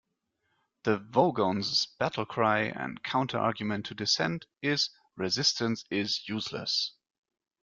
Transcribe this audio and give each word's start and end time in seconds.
The 0.81 0.97
Vogons' 0.97 1.85
battle-cry, 1.99 2.61
and 2.61 3.03
counter-argument 3.03 3.85
to 3.85 3.93
dissent, 3.93 4.47
is 4.63 4.89
resistance 5.15 5.85
is 5.91 6.27
useless! 6.27 6.93